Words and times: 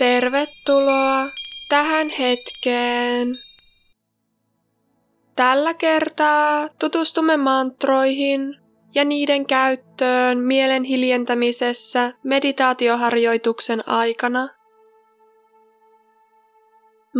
Tervetuloa 0.00 1.28
tähän 1.68 2.08
hetkeen. 2.10 3.38
Tällä 5.36 5.74
kertaa 5.74 6.68
tutustumme 6.78 7.36
mantroihin 7.36 8.56
ja 8.94 9.04
niiden 9.04 9.46
käyttöön 9.46 10.38
mielen 10.38 10.84
hiljentämisessä 10.84 12.12
meditaatioharjoituksen 12.24 13.88
aikana. 13.88 14.48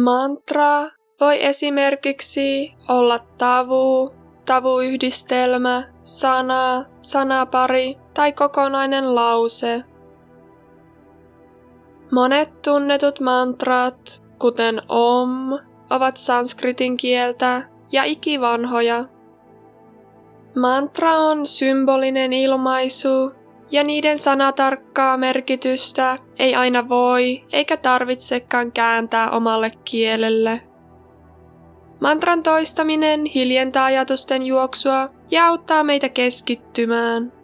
Mantra 0.05 0.89
voi 1.21 1.45
esimerkiksi 1.45 2.75
olla 2.89 3.19
tavu, 3.19 4.15
tavuyhdistelmä, 4.45 5.83
sana, 6.03 6.85
sanapari 7.03 7.97
tai 8.15 8.33
kokonainen 8.33 9.15
lause. 9.15 9.90
Monet 12.11 12.63
tunnetut 12.63 13.21
mantrat, 13.21 14.23
kuten 14.39 14.83
Om, 14.89 15.59
ovat 15.91 16.17
sanskritin 16.17 16.97
kieltä 16.97 17.63
ja 17.93 18.05
ikivanhoja. 18.05 19.05
Mantra 20.57 21.19
on 21.19 21.47
symbolinen 21.47 22.33
ilmaisu, 22.33 23.33
ja 23.71 23.85
niiden 23.85 24.19
sanatarkkaa 24.19 25.17
merkitystä 25.17 26.19
ei 26.39 26.55
aina 26.55 26.89
voi 26.89 27.43
eikä 27.53 27.77
tarvitsekaan 27.77 28.73
kääntää 28.73 29.31
omalle 29.31 29.73
kielelle. 29.85 30.61
Mantran 32.01 32.43
toistaminen 32.43 33.25
hiljentää 33.25 33.85
ajatusten 33.85 34.43
juoksua 34.43 35.09
ja 35.31 35.47
auttaa 35.47 35.85
meitä 35.85 36.09
keskittymään. 36.09 37.40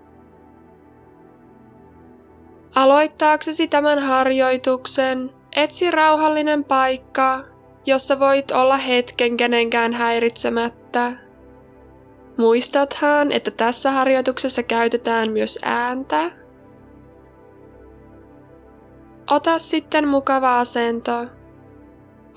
Aloittaaksesi 2.74 3.68
tämän 3.68 3.98
harjoituksen, 3.98 5.30
etsi 5.56 5.90
rauhallinen 5.90 6.64
paikka, 6.64 7.44
jossa 7.86 8.18
voit 8.18 8.50
olla 8.50 8.76
hetken 8.76 9.36
kenenkään 9.36 9.92
häiritsemättä. 9.92 11.12
Muistathan, 12.38 13.32
että 13.32 13.50
tässä 13.50 13.90
harjoituksessa 13.90 14.62
käytetään 14.62 15.32
myös 15.32 15.58
ääntä. 15.62 16.30
Ota 19.30 19.58
sitten 19.58 20.08
mukava 20.08 20.60
asento. 20.60 21.26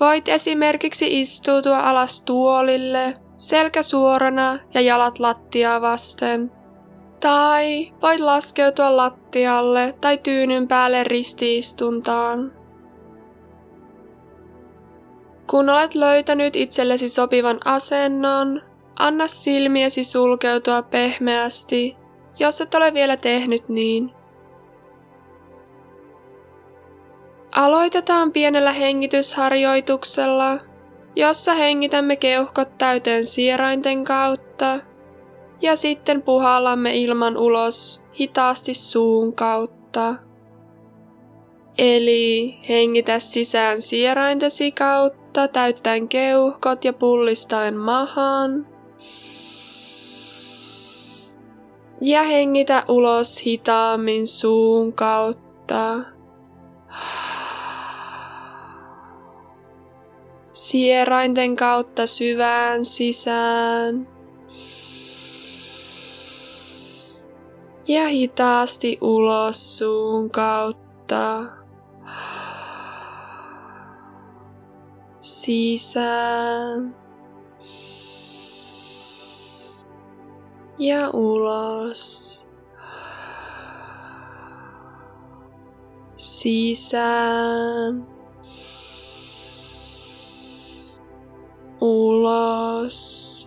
Voit 0.00 0.28
esimerkiksi 0.28 1.20
istuutua 1.20 1.78
alas 1.80 2.24
tuolille, 2.24 3.16
selkä 3.36 3.82
suorana 3.82 4.58
ja 4.74 4.80
jalat 4.80 5.18
lattiaa 5.18 5.80
vasten. 5.80 6.59
Tai 7.20 7.92
voit 8.02 8.20
laskeutua 8.20 8.96
lattialle 8.96 9.94
tai 10.00 10.18
tyynyn 10.18 10.68
päälle 10.68 11.04
ristiistuntaan. 11.04 12.52
Kun 15.50 15.68
olet 15.68 15.94
löytänyt 15.94 16.56
itsellesi 16.56 17.08
sopivan 17.08 17.58
asennon, 17.64 18.62
anna 18.96 19.26
silmiesi 19.26 20.04
sulkeutua 20.04 20.82
pehmeästi, 20.82 21.96
jos 22.38 22.60
et 22.60 22.74
ole 22.74 22.94
vielä 22.94 23.16
tehnyt 23.16 23.68
niin. 23.68 24.10
Aloitetaan 27.52 28.32
pienellä 28.32 28.72
hengitysharjoituksella, 28.72 30.58
jossa 31.16 31.54
hengitämme 31.54 32.16
keuhkot 32.16 32.78
täyteen 32.78 33.24
sierainten 33.24 34.04
kautta 34.04 34.78
ja 35.62 35.76
sitten 35.76 36.22
puhallamme 36.22 36.96
ilman 36.96 37.36
ulos 37.36 38.04
hitaasti 38.20 38.74
suun 38.74 39.34
kautta. 39.34 40.14
Eli 41.78 42.58
hengitä 42.68 43.18
sisään 43.18 43.82
sieraintesi 43.82 44.72
kautta 44.72 45.48
täyttäen 45.48 46.08
keuhkot 46.08 46.84
ja 46.84 46.92
pullistaen 46.92 47.76
mahan. 47.76 48.66
Ja 52.00 52.22
hengitä 52.22 52.84
ulos 52.88 53.42
hitaammin 53.46 54.26
suun 54.26 54.92
kautta. 54.92 55.98
Sierainten 60.52 61.56
kautta 61.56 62.06
syvään 62.06 62.84
sisään. 62.84 64.19
Ja 67.88 68.08
hitaasti 68.08 68.98
ulos 69.00 69.78
suun 69.78 70.30
kautta. 70.30 71.42
Sisään. 75.20 76.96
Ja 80.78 81.10
ulos. 81.10 82.46
Sisään. 86.16 88.06
Ulos. 91.80 93.39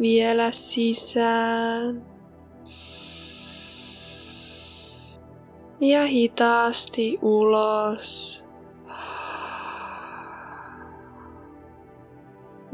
Vielä 0.00 0.50
sisään. 0.50 2.06
Ja 5.80 6.06
hitaasti 6.06 7.18
ulos. 7.22 8.44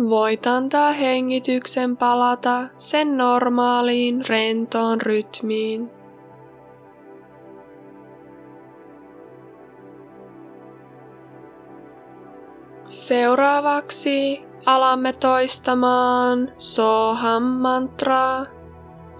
Voit 0.09 0.47
antaa 0.47 0.93
hengityksen 0.93 1.97
palata 1.97 2.67
sen 2.79 3.17
normaaliin 3.17 4.25
rentoon 4.29 5.01
rytmiin. 5.01 5.91
Seuraavaksi 12.85 14.50
alamme 14.67 15.13
toistamaan 15.13 16.49
Soham 16.59 17.43
mantraa, 17.43 18.47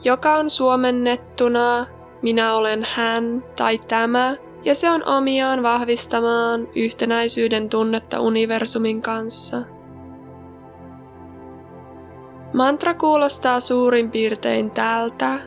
joka 0.05 0.35
on 0.35 0.51
suomennettuna 0.51 1.87
minä 2.23 2.55
olen 2.55 2.87
hän 2.95 3.45
tai 3.57 3.79
tämä, 3.79 4.37
ja 4.65 4.75
se 4.75 4.91
on 4.91 5.05
omiaan 5.05 5.63
vahvistamaan 5.63 6.69
yhtenäisyyden 6.75 7.69
tunnetta 7.69 8.21
universumin 8.21 9.03
kanssa. 9.03 9.63
Mantra 12.55 12.95
kuulostaa 12.95 13.61
suurin 13.61 14.11
piirtein 14.11 14.71
tältä. 14.71 15.39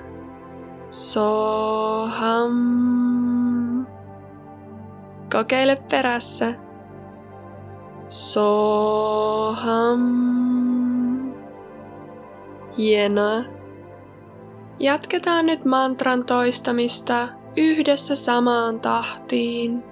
Soham. 0.90 2.54
Kokeile 5.31 5.75
perässä. 5.92 6.62
Soham. 8.13 10.00
Hienoa. 12.78 13.44
Jatketaan 14.79 15.46
nyt 15.46 15.66
mantran 15.66 16.25
toistamista 16.25 17.28
yhdessä 17.57 18.16
samaan 18.16 18.79
tahtiin. 18.79 19.84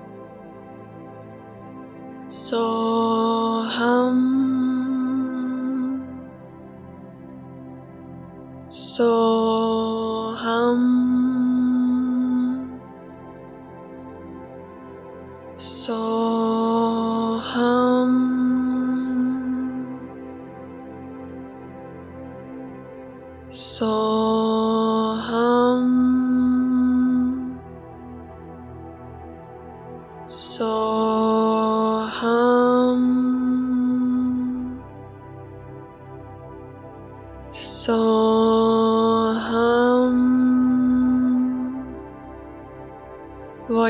Soham. 2.28 4.18
Soham. 8.70 10.02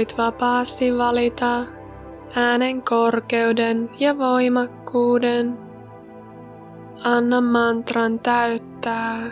Voit 0.01 0.17
vapaasti 0.17 0.97
valita 0.97 1.65
äänen 2.35 2.81
korkeuden 2.81 3.89
ja 3.99 4.17
voimakkuuden. 4.17 5.57
Anna 7.03 7.41
mantran 7.41 8.19
täyttää 8.19 9.31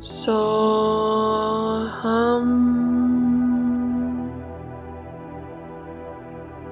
Soham. 0.00 0.40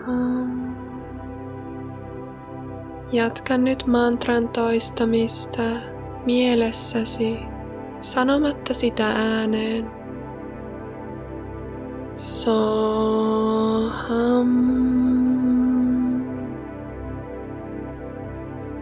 Soham. 0.08 0.76
Jatka 3.12 3.58
nyt 3.58 3.86
mantran 3.86 4.48
toistamista 4.48 5.62
mielessäsi 6.26 7.38
sanomatta 8.00 8.74
sitä 8.74 9.06
ääneen. 9.06 9.90
Soham. 12.14 12.88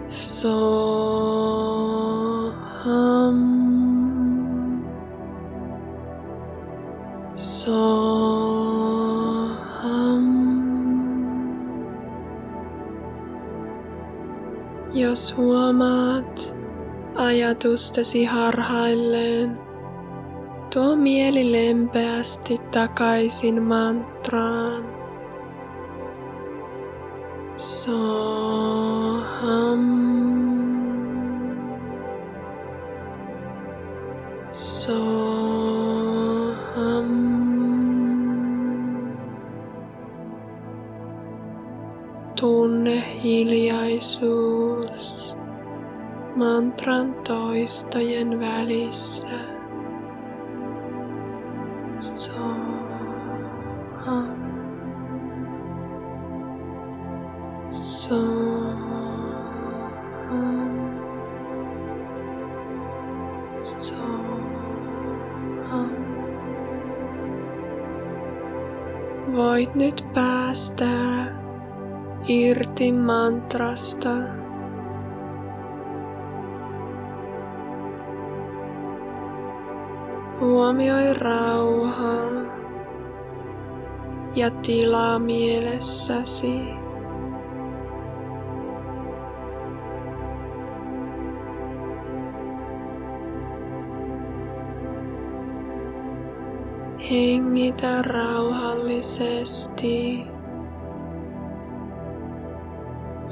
Soham. 0.09 1.36
Jos 15.17 15.37
huomaat 15.37 16.57
ajatustesi 17.15 18.25
harhailleen, 18.25 19.59
tuo 20.75 20.97
mieli 20.97 21.53
lempeästi 21.53 22.59
takaisin 22.71 23.63
mantraan. 23.63 24.85
Soham. 27.57 28.67
Soham. 34.51 35.56
Tunne 42.41 43.05
hiljaisuus 43.23 45.37
mantran 46.37 47.15
toistojen 47.15 48.41
välissä. 48.41 49.27
Soham. 51.99 52.67
Soham. 57.71 58.57
Voit 69.37 69.75
nyt 69.75 70.05
päästää 70.15 71.46
irti 72.29 72.93
mantrasta. 72.93 74.11
Huomioi 80.41 81.15
rauhaa 81.15 82.31
ja 84.35 84.51
tilaa 84.51 85.19
mielessäsi. 85.19 86.69
Hengitä 97.11 98.03
rauhallisesti 98.03 100.36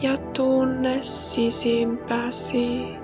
ja 0.03 0.17
tunne 0.17 0.99
sisimpäsi. 1.03 2.97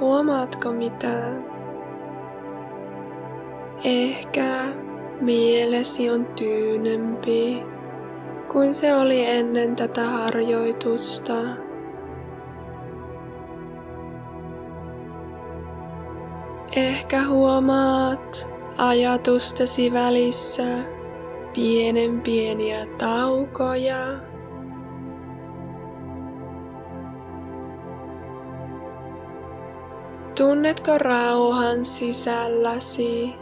Huomaatko 0.00 0.72
mitään? 0.72 1.44
Ehkä 3.84 4.64
mielesi 5.20 6.10
on 6.10 6.26
tyynempi 6.26 7.62
kuin 8.52 8.74
se 8.74 8.94
oli 8.94 9.26
ennen 9.26 9.76
tätä 9.76 10.04
harjoitusta. 10.04 11.34
Ehkä 16.76 17.26
huomaat 17.28 18.59
ajatustesi 18.80 19.92
välissä 19.92 20.64
pienen 21.54 22.20
pieniä 22.20 22.86
taukoja. 22.98 24.06
Tunnetko 30.36 30.98
rauhan 30.98 31.84
sisälläsi? 31.84 33.34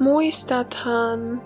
Muistathan, 0.00 1.42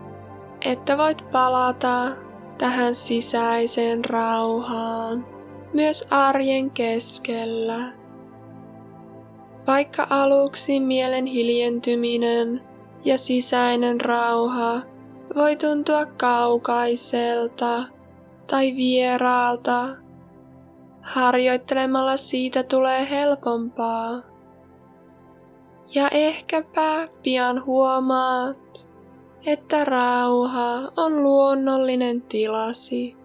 että 0.60 0.98
voit 0.98 1.30
palata 1.30 2.10
tähän 2.58 2.94
sisäiseen 2.94 4.04
rauhaan 4.04 5.26
myös 5.74 6.06
arjen 6.10 6.70
keskellä. 6.70 7.97
Vaikka 9.68 10.06
aluksi 10.10 10.80
mielen 10.80 11.26
hiljentyminen 11.26 12.60
ja 13.04 13.18
sisäinen 13.18 14.00
rauha 14.00 14.82
voi 15.34 15.56
tuntua 15.56 16.06
kaukaiselta 16.06 17.84
tai 18.50 18.76
vieraalta, 18.76 19.88
harjoittelemalla 21.02 22.16
siitä 22.16 22.62
tulee 22.62 23.10
helpompaa. 23.10 24.22
Ja 25.94 26.08
ehkäpä 26.08 27.08
pian 27.22 27.64
huomaat, 27.64 28.90
että 29.46 29.84
rauha 29.84 30.92
on 30.96 31.22
luonnollinen 31.22 32.22
tilasi. 32.22 33.17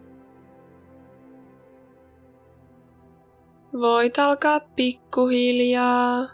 Voit 3.80 4.20
alkaa 4.20 4.60
pikkuhiljaa 4.60 6.28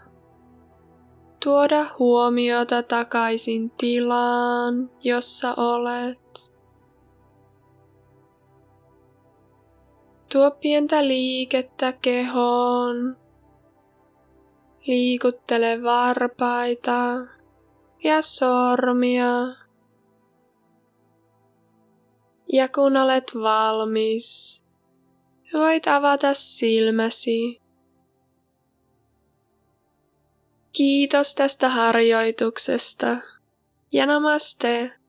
tuoda 1.44 1.86
huomiota 1.98 2.82
takaisin 2.82 3.70
tilaan, 3.70 4.90
jossa 5.04 5.54
olet. 5.56 6.54
Tuo 10.32 10.50
pientä 10.50 11.06
liikettä 11.06 11.92
kehoon. 11.92 13.16
Liikuttele 14.86 15.82
varpaita 15.82 17.00
ja 18.04 18.22
sormia. 18.22 19.30
Ja 22.52 22.68
kun 22.68 22.96
olet 22.96 23.32
valmis, 23.34 24.60
voit 25.52 25.86
avata 25.86 26.34
silmäsi. 26.34 27.60
Kiitos 30.72 31.34
tästä 31.34 31.68
harjoituksesta 31.68 33.16
ja 33.92 34.06
namaste. 34.06 34.99